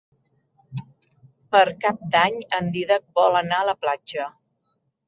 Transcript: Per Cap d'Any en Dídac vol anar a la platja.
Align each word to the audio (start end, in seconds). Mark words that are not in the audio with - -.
Per 1.57 1.61
Cap 1.85 2.01
d'Any 2.17 2.41
en 2.61 2.73
Dídac 2.79 3.07
vol 3.21 3.41
anar 3.45 3.63
a 3.65 3.71
la 3.73 3.79
platja. 3.87 4.33